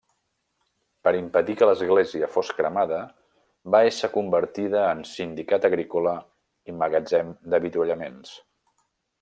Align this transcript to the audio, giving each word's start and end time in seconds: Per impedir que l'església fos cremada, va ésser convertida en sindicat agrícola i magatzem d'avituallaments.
Per 1.07 1.11
impedir 1.17 1.55
que 1.59 1.67
l'església 1.69 2.29
fos 2.37 2.49
cremada, 2.61 3.01
va 3.75 3.83
ésser 3.91 4.11
convertida 4.17 4.81
en 4.97 5.05
sindicat 5.13 5.69
agrícola 5.73 6.17
i 6.73 6.79
magatzem 6.83 7.33
d'avituallaments. 7.53 8.35